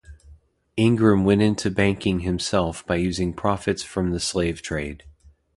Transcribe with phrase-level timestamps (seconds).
[0.77, 5.03] Ingram went into banking himself by using profits from the slave trade.